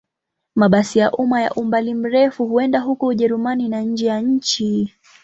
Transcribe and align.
Mabasi 0.55 0.99
ya 0.99 1.11
umma 1.21 1.41
ya 1.41 1.51
umbali 1.53 1.93
mrefu 1.93 2.45
huenda 2.47 2.79
huko 2.79 3.05
Ujerumani 3.07 3.69
na 3.69 3.81
nje 3.81 4.05
ya 4.05 4.21
nchi. 4.21 4.91